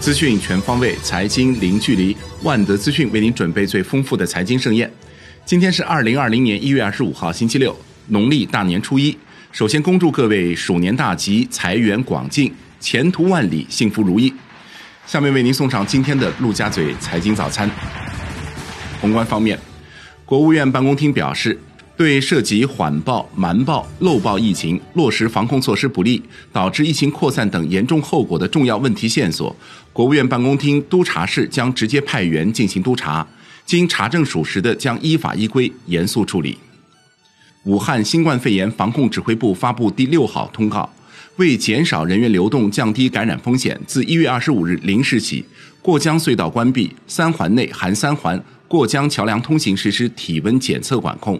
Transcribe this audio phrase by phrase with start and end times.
[0.00, 2.16] 资讯全方位，财经零距离。
[2.42, 4.90] 万德资讯为您准备最丰富的财经盛宴。
[5.44, 9.14] 今天是二零二零年一月二十五号，星期六，农历大年初一。
[9.52, 12.50] 首先恭祝各位鼠年大吉，财源广进，
[12.80, 14.32] 前途万里，幸福如意。
[15.06, 17.70] 下面为您送上今天的陆家嘴财经早餐。
[19.02, 19.58] 宏观方面，
[20.24, 21.60] 国务院办公厅表示，
[22.00, 29.54] 对涉及缓报、瞒报、漏报疫情、落实防控措施不力，导致疫情扩散等严重后果的重要问题线索，
[29.92, 33.26] 国务院办公厅督查室将直接派员进行督查，
[33.66, 36.56] 经查证属实的，将依法依规严肃处理。
[37.64, 40.88] 武汉新冠肺炎防控指挥部发布第六号通告，
[41.36, 45.44] 为减少人员流动、降低感染风险，自一月二十五日零时起，
[45.82, 51.38] 过江隧道关闭，三环内含三环过江桥梁通行实施体温检测管控。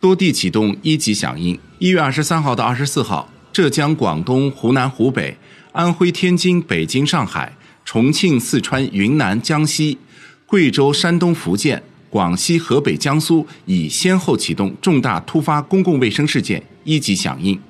[0.00, 5.36] 多地启动一级响应，一月二十三号到二十四号，浙江、广东、湖南、湖北、
[5.72, 7.52] 安徽、天津、北京、上海、
[7.84, 9.98] 重庆、四川、云南、江西、
[10.46, 11.82] 贵州、山东、福建。
[12.10, 17.60] 广西、河北、江苏已先后启动重大突发公共卫生事件一级响应。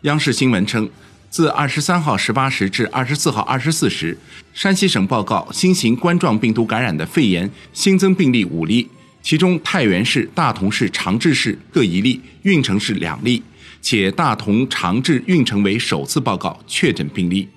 [0.00, 0.90] 央视新闻称，
[1.30, 4.18] 自二十三号十八时至二十四号二十四时，
[4.52, 8.88] 山西省报告新型冠状病毒感染的肺炎新增病例五例，
[9.24, 13.42] 其中太原市、大同市、长治市各一例，运城市两例，
[13.80, 17.48] 且大同、长治、运城为首次报告确诊病例。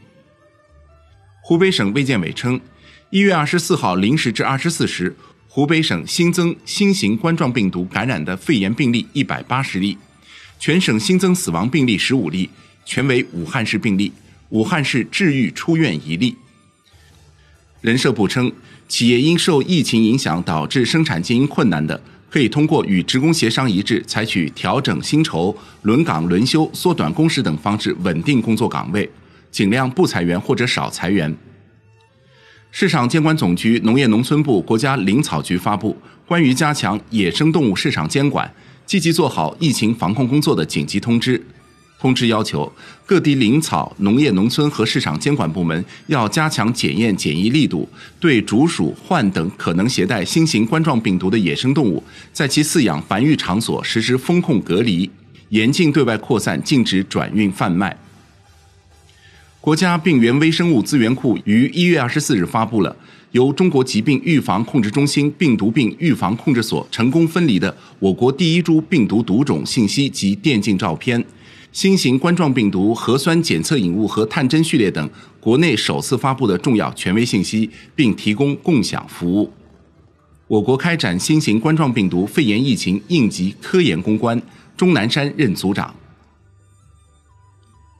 [1.42, 2.58] 湖北省卫健委称，
[3.10, 5.14] 一月二十四号零时至二十四时。
[5.50, 9.98] 湖北省新增新型冠状病毒感染的肺炎病例一百八十例，
[10.60, 12.50] 全省新增死亡病例十五例，
[12.86, 14.14] 全为武汉市病例，
[14.50, 16.38] 武汉市治愈出院一例。
[17.82, 18.52] 人社部称，
[18.88, 29.10] 企业因受疫情影响导致生产经营困难的，可以通过与职工协商一致，采取调整薪酬、轮岗轮休、缩短工时等方式稳定工作岗位，
[29.52, 31.36] 尽量不裁员或者少裁员。
[32.72, 38.50] 市场监管总局、农业农村部、国家林草局发布关于加强野生动物市场监管、
[38.86, 41.44] 积极做好疫情防控工作的紧急通知。
[42.00, 42.72] 通知要求，
[43.06, 55.10] 各地林草、农业农村和市场监管部门要加强检验检疫力度，对竹鼠、獾等可能携带新型冠状病毒的野生动物，在其饲养繁育场所实施风控隔离，
[55.50, 57.98] 严禁对外扩散，禁止转运贩卖。
[59.60, 62.96] 国家病原微生物资源库于一月二十四日发布了
[63.32, 71.22] 由中国疾病预防控制中心病毒病预防控制所成功分离的我国第一株病毒毒种信息及电镜照片、
[71.78, 75.08] 新型冠状病毒核酸检测引物和探针序列等
[75.40, 79.54] 国内首次发布的重要权威信息，并提供共享服务。
[80.48, 84.42] 我国开展新型冠状病毒肺炎疫情应急科研攻关，
[84.76, 85.94] 钟南山任组长。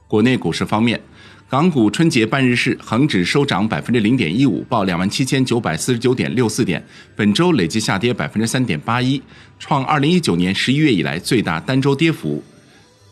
[0.08, 1.00] 国内股市方面。
[1.48, 6.84] 港股春节半日市，恒指收涨百分之零点一五，报两万七千九百四十九点六四点，
[7.14, 9.22] 本周累计下跌百分之三点八一，
[9.60, 12.42] 创二零一九年十一月以来最大单周跌幅。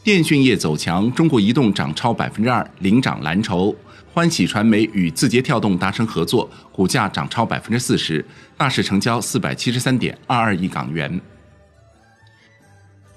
[0.07, 3.75] 电讯业走强，中国移动涨超百分之二，领涨蓝筹。
[4.13, 8.25] 欢喜传媒与字节跳动达成合作，股价涨超百分之四十，
[8.57, 11.21] 大市成交四百七十三点二二亿港元。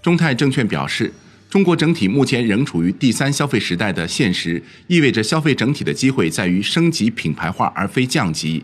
[0.02, 1.14] 中泰证券表示。
[1.48, 8.64] 中国整体目前仍处于第三消费时代的现实，意味着消费整体的机会在于升级品牌化而非降级。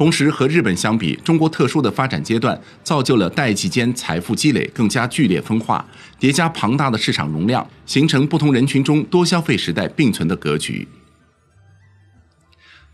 [0.00, 5.86] 同时，和日本相比，中国特殊的发展阶段造就了代际间财富积累更加剧烈分化，
[6.18, 10.88] 叠加庞大的市场容量，形成不同人群中多消费时代并存的格局。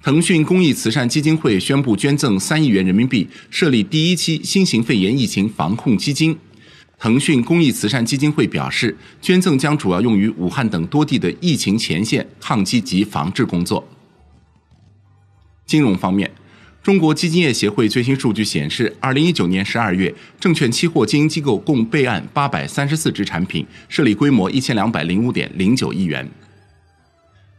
[0.03, 6.37] 腾讯公益慈善基金会宣布捐赠三亿元人民币，设立第一期新型肺炎疫情防控基金。
[6.99, 13.89] 腾讯公益慈善基金会表示，捐赠将主要用于武汉等多地的疫情前线抗击及防治工作。
[15.65, 16.29] 金融方面，
[16.87, 26.31] 中国基金业协会最新数据显示，二零一九年十二月，证券期货经营机构共备案八百三十四只产品，设立规模一千两百零五点零九亿元。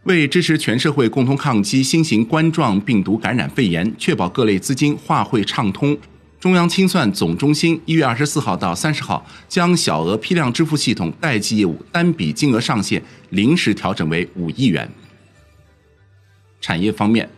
[0.04, 5.98] 为支持全社会共同抗击新型冠状病毒感染肺炎，确保各类资金化汇畅通。
[6.40, 14.90] 中央清算总中心一月二十四号到三十号将小额批量支付系统代记业务单笔金额上限临时调整为五亿元。
[16.62, 17.30] 产业方面，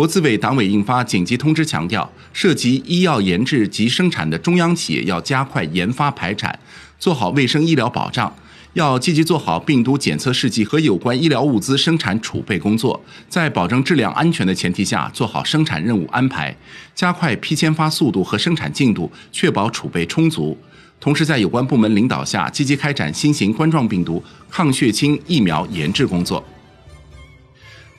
[0.00, 6.58] 国资委党委印发紧急通知，强调涉及医药研制及生产的中央企业要加快研发排产，
[6.98, 8.34] 做好卫生医疗保障。
[8.72, 12.98] 要积极做好病毒检测试剂和有关医疗物资生产储备工作，
[13.28, 16.56] 在保证质量安全的前提下，做好生产任务安排，
[16.94, 20.56] 加快批签发速度和生产进度，确保储备充足。
[20.98, 26.42] 同时，在有关部门领导下，积极开展新型冠状病毒抗血清疫苗研制工作。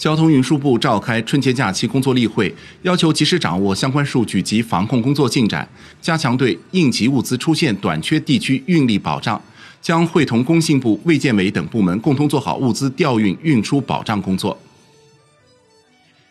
[0.01, 2.51] 交通运输部召开春节假期工作例会，
[2.81, 5.69] 要求及时掌握相关数据及防控工作进展，
[6.01, 9.39] 加强对应急物资出现短缺地区运力保障，
[9.79, 14.59] 将会同工信部、卫健委等部门共同做好物资调运运输保障工作。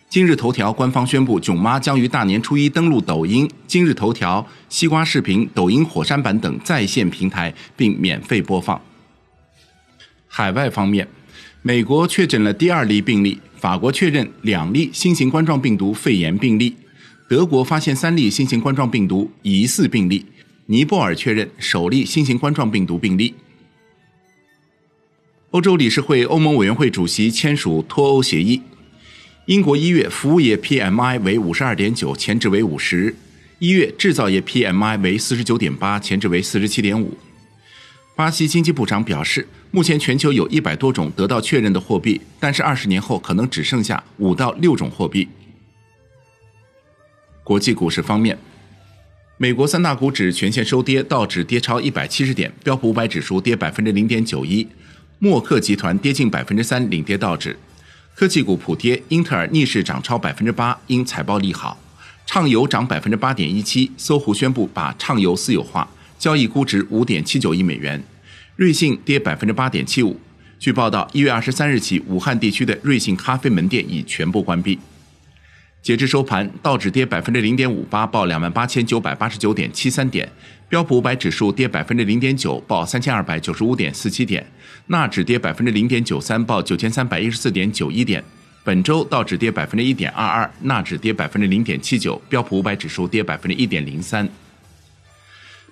[0.09, 8.83] 今日头条官方宣布，囧妈将于大年初一登陆抖音、今日头条、西瓜视频、抖音火山版等在线平台，并免费播放。
[10.27, 11.07] 海外方面，
[11.63, 13.41] 美国确诊了第二例病例。
[13.61, 16.75] 法国确认两例新型冠状病毒肺炎病例，
[17.29, 20.25] 德国发现三例新型冠状病毒疑似病例，
[20.65, 23.35] 尼泊尔确认首例新型冠状病毒病例。
[25.51, 28.63] 欧洲理事会欧盟委员会主席签署脱欧协议。
[29.45, 33.13] 英国一月服务业 PMI 为五十二点九，前值为五十；
[33.59, 37.15] 一月制造业 PMI 为四十九点八，前值为四十七点五。
[38.21, 45.27] 巴西经济部长表示，目前全球有一百多种得到确认的货币，但是二十年后可能只剩下五到六种货币。
[47.43, 48.37] 国际股市方面，
[49.39, 54.69] 美国三大股指全线收跌，道指跌超一百七十点，标普五百指数跌百分之零点九一，
[55.19, 57.59] 默克集团跌近百分之三，领跌道指。
[58.15, 61.79] 科技股普跌，英特尔逆势涨超百分之八，因财报利好。
[62.27, 65.89] 畅游涨百分之八点一七，搜狐宣布把畅游私有化。
[66.19, 68.05] 交易估值五点七九亿美元，
[68.61, 70.21] 瑞幸跌百分之八点七五。
[70.59, 74.79] 据报道，一月二十三日起，武汉地区的瑞幸咖啡门店已全部关闭。
[75.81, 80.29] 截至收盘，道指跌百分之零点五八，报两万八千九百八十九点七三点；
[80.69, 84.45] 标普五百指数跌百分之零点九，报三千二百九十五点四七点；
[84.89, 88.23] 纳指跌百分之零点九三，报九千三百一十四点九一点。
[88.63, 94.29] 本周道指跌百分之一点二二，纳指跌百分之零点七九，标普五百指数跌百分之一点零三。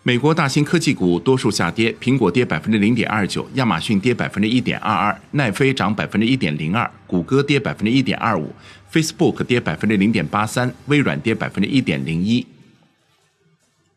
[0.08, 8.50] 美国大型科技股多数下跌，苹果跌百分之零点二九，亚马逊跌百分之一点二二，奈飞涨百分之一点零二，谷歌跌百分之一点二五
[8.90, 12.46] ，Facebook 跌百分之零点八三，微软跌百分之一点零一。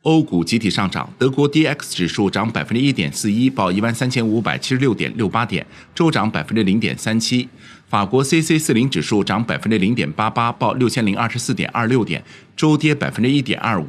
[0.02, 5.66] 欧股集体上涨，德国 D X 指数涨百分之一点四一，报一万三千五百七十六点六八点，
[5.96, 7.48] 周涨百分之零点三七。
[7.92, 12.24] 法国 C C 四零指数涨百分之零点八八，报六千零二十四点二六点，
[12.56, 13.86] 周跌百分之一点二五。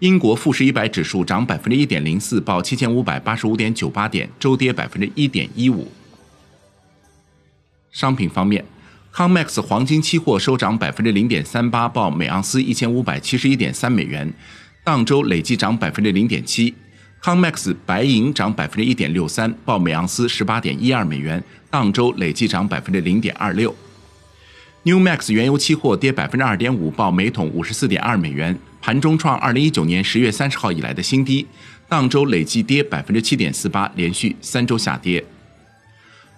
[0.00, 5.86] 英国富时一百指数涨百分之一点零四，报七千五百八十五点九八点，周跌百分之一点一五。
[7.92, 8.64] 商品方面
[9.14, 14.34] ，COMEX 黄金期货收涨百分之零点三八，报每盎司一千五百七十一点三美元。
[14.82, 16.74] 当周累计涨百分之零点七
[17.24, 23.74] ，COMEX 白银涨百分之一点六三，报每盎司十八点一二美元，当周累计涨百分之零点二六。
[24.82, 31.46] New Max 原油期货跌百分之二点五，报每桶五十四点二美元，盘中创二零一九年十月三十号以来的新低，
[31.88, 35.24] 当周累计跌百分之七点四八，连续三周下跌。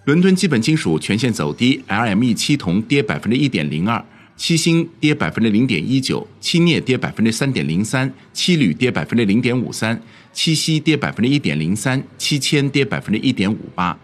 [0.05, 4.05] 伦敦基本金属全线走低，LME 七铜跌百分之一点零二。
[4.37, 10.01] 七星跌百分之零点一九，七镍跌百分之三点零三，七铝跌百分之零点五三，
[10.33, 13.99] 七锡跌百分之一点零三，七铅跌百分之一点五八。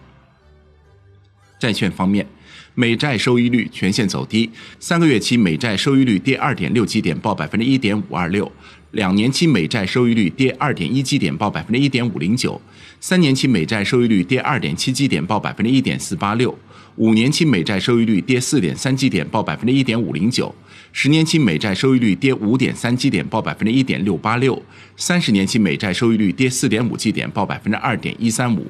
[1.59, 2.27] 债券方面，
[2.75, 4.51] 美债收益率全线走低，
[4.81, 8.51] 三个月期美债收益率跌二点六七点，报百分之一点五二六；
[8.93, 12.61] 两年期美债收益率跌二点一基点，报百分之一点五零九；
[13.01, 16.57] 三年期美债收益率跌二点七基点，报百分之一点四八六。
[16.97, 20.55] 五年期美债收益率跌四点三基点，报百分之一点五零九；
[20.93, 24.55] 十年期美债收益率跌五点三基点，报百分之一点六八六；
[24.99, 28.67] 三十年期美债收益率跌四点五基点，报百分之二点一三五。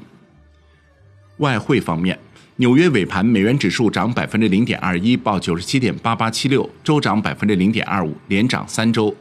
[1.39, 2.17] 外汇方面，
[2.57, 9.13] 纽约尾盘美元指数涨百分之零点二一，报九十七点八八七六，周涨百分之零点二五，连涨三周。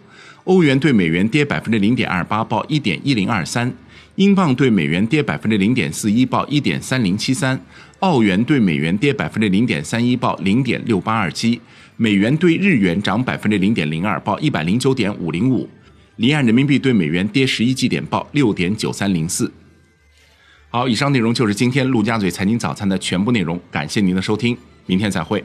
[0.46, 3.72] 欧元对美元跌百分之零点二八，报一点一零二三。
[4.16, 7.58] 英镑对美元跌百分之零点四一，报一点三零七三；
[8.00, 11.60] 澳元对美元跌百分之零点三一，报零点六八二七；
[11.96, 15.66] 美元对日元涨百分之零点零二，报一百零九点五零五；
[16.18, 19.52] 离岸人民币对美元跌十一基点，报六点九三零四。
[20.70, 25.44] 好，以上内容就是今天陆家嘴财经早餐的全部内容，感谢您的收听，明天再会。